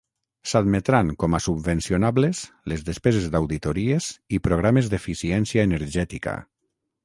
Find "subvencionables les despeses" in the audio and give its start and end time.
1.47-3.29